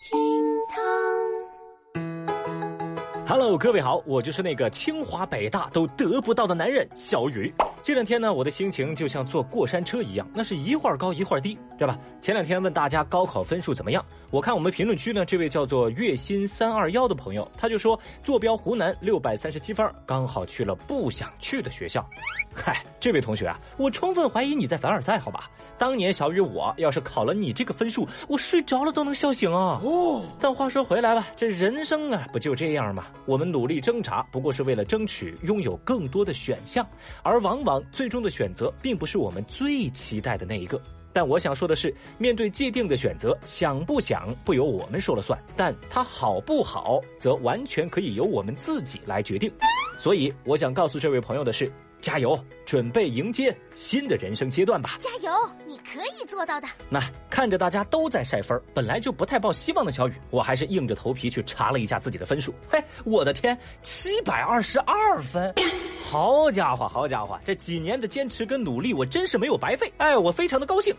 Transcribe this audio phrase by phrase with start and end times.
[0.00, 0.39] 厅堂。
[3.30, 7.54] Hello，各位好，我就是那个清华北大都得不到的男人小雨。
[7.80, 11.96] 这两天呢，我的心情就像坐过山车一样，那是一会儿高一会儿低，对吧？
[12.18, 22.04] 前两天问大家高考分数怎么样，我看我们评论区呢，这位叫做月薪三二幺的朋友，他就说坐标湖南六百三十七分，刚好去了不想去的学校。
[22.52, 25.48] 嗨，这位同学啊，我充分怀疑你在凡尔赛，好吧？
[25.78, 29.80] 当年小雨我要是考了你这个分数，我睡着了都能笑醒啊。
[29.82, 33.06] 哦，但话说回来吧，这人生啊，不就这样吗？
[33.26, 36.86] 我们努力挣扎，不过是为了争取拥有更多的选项，
[37.22, 40.80] 而往往最终的选择并不是我们最期待的那一个。
[41.12, 49.50] 但我想说的是，面对既定的选择，想不想不由我们说了算，但它好不好，则完全可以由我们自己来决定。
[49.98, 51.70] 所以，我想告诉这位朋友的是。
[52.00, 54.96] 加油，准备迎接新的人生阶段吧！
[54.98, 55.32] 加油，
[55.66, 56.66] 你可以做到的。
[56.88, 62.54] 那看着大家都在晒分，本来就不太抱希望的小雨，我还是硬着头皮去查了一下自己的分数。
[62.70, 65.54] 嘿，我的天，七百二十二分！
[66.02, 69.92] 好家伙，好家伙，这几年的坚持跟努力，我真是没有白费。
[69.98, 70.94] 哎，我非常的高兴。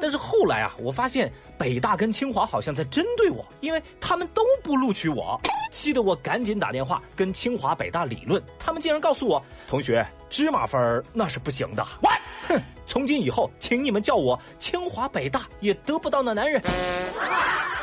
[0.00, 5.38] 但是后来啊，我发现北大跟清华好像在针对我，因为他们都不录取我，
[5.70, 8.42] 气得我赶紧打电话跟清华、北大理论。
[8.58, 10.06] 他们竟然告诉我，同学。
[10.34, 11.86] 芝麻分儿那是不行的。
[12.02, 12.10] 喂，
[12.48, 12.60] 哼！
[12.88, 16.60] 从今以后，请你们叫我清华北大也得不到的男人。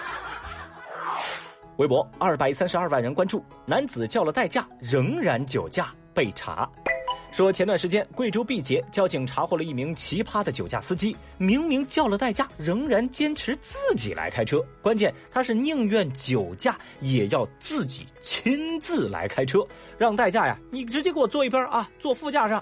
[1.80, 6.70] 微博二百三十二万人关注，男子叫了代驾仍然酒驾被查。
[7.32, 14.62] 说前段时间贵州毕节交警查获了一名奇葩的酒驾司机，明明叫了代驾，仍然坚持自己来开车。
[14.82, 19.66] 关键他是宁愿酒驾也要自己亲自来开车，
[19.98, 22.62] 让代驾呀，你直接给我坐一边啊，坐副驾上。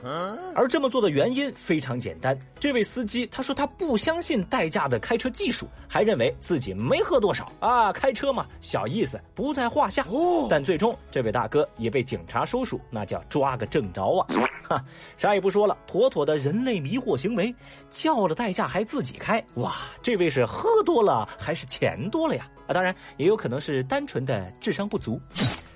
[0.53, 10.05] 而这么做的原因非常简单，这位司机他说他不相信代驾的开车技术，还认为自己没喝多少啊，开车嘛小意思不在话下。
[10.47, 14.27] 但最终这位大哥也被警察叔叔那叫抓个正着啊。
[14.69, 14.85] 哈，
[15.17, 17.53] 啥也不说了，妥妥的人类迷惑行为，
[17.89, 22.47] 叫了代驾还自己开，哇，这位是喝多了还是钱多了呀？
[22.67, 25.19] 啊，当然也有可能是单纯的智商不足。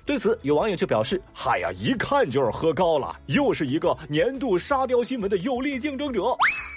[0.05, 6.21] 对此，有网友就表示：“嗨呀，一看就是喝高了，又是一个年度沙雕新闻的有力竞争者。”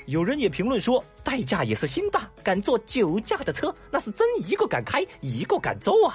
[0.06, 6.14] 有人也评论说：“代驾也是心大，敢坐酒驾的车，那是真一个敢开，一个敢揍啊。”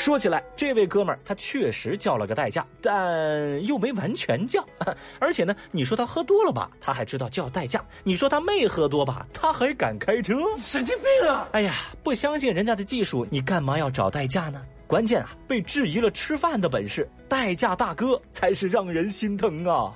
[0.00, 4.64] 说起来，这位哥们儿他确实叫了个代驾，但又没完全叫。
[5.20, 11.46] 而且呢，你说他喝多了吧，他还知道叫代驾；你说他没喝多吧，他还敢开车，神经病啊！
[11.52, 14.62] 哎呀，不相信人家的技术，你干嘛要找代驾呢？
[14.86, 19.92] 关键啊，被质疑了吃饭的本事，代驾大哥才是让人心疼啊！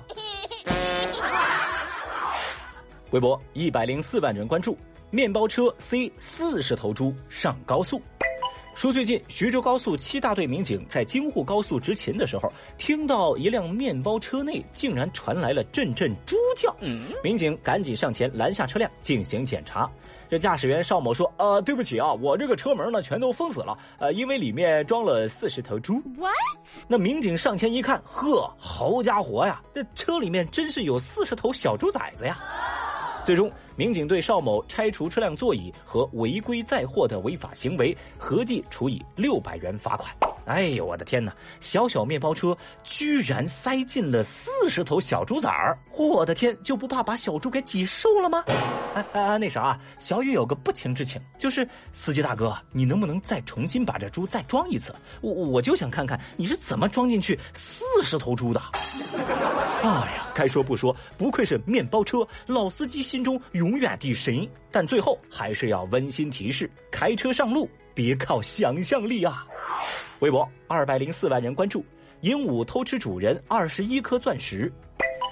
[3.09, 4.77] 微博一百零四万人关注，
[5.09, 7.99] 面包车 C 四十头猪上高速。
[8.75, 16.75] 说最近徐州高速七大队民警在京沪高速执勤的时候，听到一辆面包车内竟然传来了阵阵猪叫，
[17.23, 19.89] 民警赶紧上前拦下车辆进行检查。
[20.29, 26.33] 这驾驶员邵某说：“呃，对不起啊，我这个车门呢全都封死了，呃，因为里面装了四十头猪。” What？
[26.87, 32.37] 那民警上前一看，呵，好家伙呀，这车里面真是有四十头小猪崽子呀！
[33.25, 40.15] 最终，民警对邵某拆除车辆座椅和违规载货的违法行为，合计处以六百元罚款。
[40.45, 41.33] 哎呦，我的天哪！
[41.59, 45.77] 小小面包车居然塞进了四十头小猪崽儿！
[45.97, 48.43] 我的天，就不怕把小猪给挤瘦了吗？
[48.93, 54.93] 啊啊，那啥，小雨有个不情之请，就是司机大哥，你能不能再重新把这猪再装一次？
[55.21, 58.61] 我我就想看看你是怎么装进去四十头猪的。
[59.81, 64.47] 哎呀，该说不说，不愧是面包车，老司机心中永远的神。
[64.71, 69.47] 但最后还是要温馨提示：开车上路别靠想象力啊！
[70.19, 71.83] 微博二百零四万人关注，
[72.19, 74.71] 鹦鹉偷吃主人二十一颗钻石。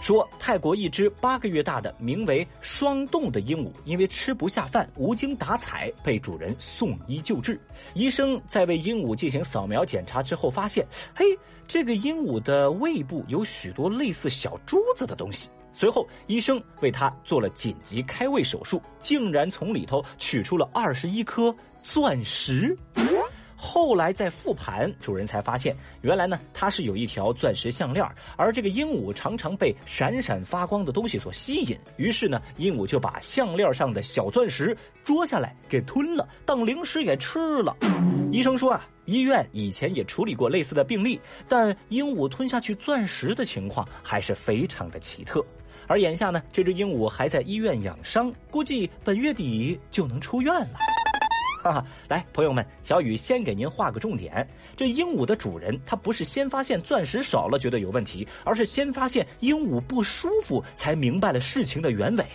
[0.01, 7.59] 说泰国一只八个月大的名为双洞的鹦鹉，因为吃不下饭，无精打采，被主人送医救治。
[7.93, 11.25] 医生在为鹦鹉进行扫描检查之后，发现，嘿，
[11.67, 15.49] 这个鹦鹉的胃部有许多类似小珠子的东西。
[15.73, 22.75] 随后，医生为它做了紧急开胃手术，竟然从里头取出了二十一颗钻石。
[23.55, 34.75] 后来再复盘，主人才发现，原来呢它是有一条钻石项链，而这个鹦鹉常常被闪闪发光的东西所吸引，于是呢，鹦鹉就把项链上的小钻石
[35.05, 37.73] 捉下来给吞了，当零食也吃了。
[38.33, 45.41] 医生说啊，医院以前也处理过类似的病例，但鹦鹉吞下去钻石的情况还是非常的奇特。
[45.87, 50.79] 而眼下呢，这只鹦鹉还在医院养伤，估计本月底就能出院了。
[51.63, 54.45] 哈哈，来，朋友们，小雨先给您画个重点。
[54.75, 62.25] 这鹦鹉的主人他不是先发现钻石少了觉得有问题，而是先发现鹦鹉不舒服，才明白了事情的原委。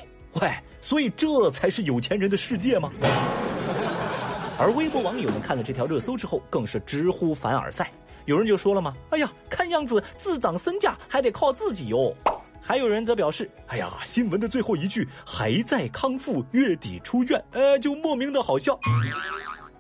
[0.41, 2.91] 喂，所以这才是有钱人的世界吗？
[4.59, 7.93] 而微博网友们看了这条热搜之后，更是直呼凡尔赛。
[8.25, 12.15] 有人就说了嘛：“哎呀，看样子自涨身价还得靠自己哟。”
[12.61, 18.79] 还有人则表示：“哎呀，新闻的最后一句还在康复，月底出院，呃，就莫名的好笑。”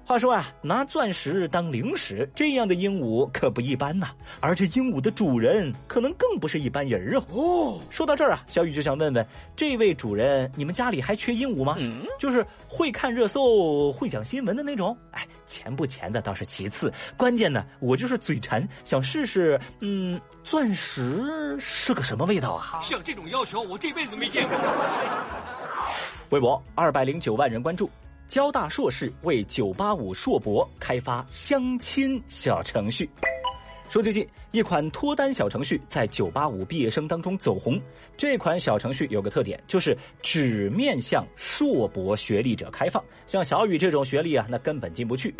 [0.09, 4.09] 话说啊，拿钻石当零食，这样的鹦鹉可不一般呐。
[4.41, 7.23] 而这鹦鹉的主人可能更不是一般人哦。
[7.31, 11.75] 哦，说到这儿啊，小雨就想问问，这位主人，你们家里还缺鹦鹉吗？
[11.79, 14.97] 嗯，就是会看热搜、会讲新闻的那种。
[15.11, 19.61] 哎，钱不钱的倒是其次，关键呢，我就是嘴馋，想试试。
[19.81, 22.81] 嗯，钻石是个什么味道啊？
[22.81, 24.57] 像这种要求，我这辈子没见过。
[26.33, 27.91] 微博二百零九万人关注。
[28.29, 33.09] 交大硕士为985硕博开发相亲小程序。
[33.89, 37.81] 说最近一款脱单小程序在985毕业生当中走红。
[38.19, 45.35] 这款小程序有个特点，就是只面向硕博学历者开放，像小雨这种学历啊，那根本进不去。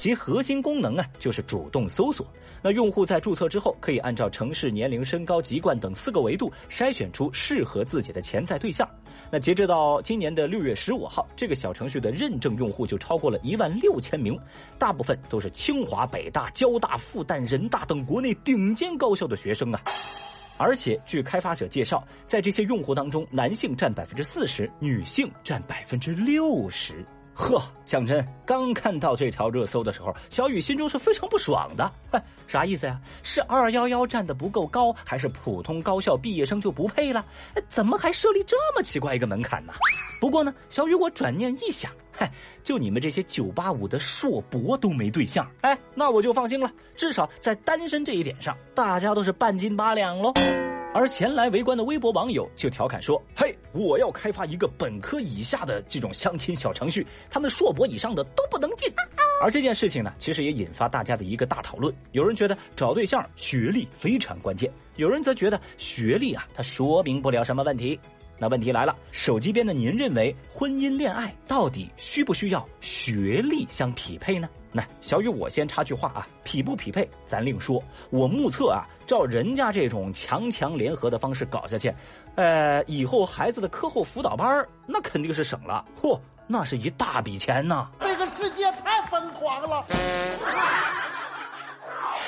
[0.00, 2.26] 其核心功能啊，就是主动搜索。
[2.62, 8.88] 那用户在注册之后，可以按照城市、年龄、身高、籍贯等四个维度筛选出适合自己的潜在对象。
[9.30, 14.40] 那截止到今年的六月十五号，这个小程序的认证用户就超过了一万六千名，
[14.78, 19.82] 大部分都是清华、北大、交大、复旦、人大等国内顶尖高校的学生啊。
[20.56, 27.04] 而且据开发者介绍，在这些用户当中，男性占百分之四十，女性占百分之六十。
[27.40, 31.90] 呵，讲真，刚看到这条热搜的时候，小雨心中是非常不爽的。
[32.46, 33.00] 啥意思呀？
[33.22, 37.24] 是二幺幺站的不够高，还是普通高校毕业生就不配了？
[37.66, 39.72] 怎么还设立这么奇怪一个门槛呢？
[40.20, 42.30] 不过呢，小雨我转念一想，嗨，
[42.62, 46.70] 就你们这些九八五的硕博都没对象，哎，那我就放心了。
[46.94, 50.34] 至少在单身这一点上，大家都是半斤八两喽。
[50.92, 58.90] 而前来围观的微博网友就调侃说：“嘿，我要开发一个本科以下的这种相亲小程序，他们硕博以上的都不能进。”
[59.40, 61.94] 而这件事情呢，其实也引发大家的一个大讨论。
[62.10, 67.98] 有人觉得找对象学历非常关键，有人则觉得学历啊，它说明不了什么问题。
[68.36, 74.48] 那问题来了，手机边的您认为婚姻恋爱到底需不需要学历相匹配呢？
[74.72, 77.82] 那小雨，我先插句话啊，匹不匹配咱另说。
[78.10, 81.92] 我目测啊，照人家这种强强联合的方式搞下去，
[82.36, 85.84] 呃，以后孩子的课后辅导班那肯定是省了。
[86.00, 87.88] 嚯，那是一大笔钱呐！
[88.00, 89.84] 这个世界太疯狂了。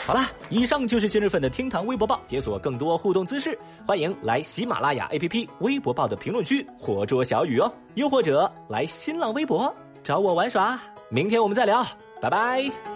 [0.04, 3.56] 好了，以上就是今日份的厅堂微博报，解锁更多互动姿势，
[3.86, 9.72] 欢迎来喜马拉雅 APP 微博报的评论区活捉小雨哦，又或者来新浪微博
[10.02, 10.76] 找我玩耍。
[11.08, 11.86] 明天我们再聊，
[12.22, 12.91] 拜拜。